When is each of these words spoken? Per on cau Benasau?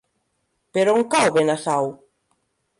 Per 0.77 0.85
on 0.95 1.05
cau 1.13 1.29
Benasau? 1.37 1.93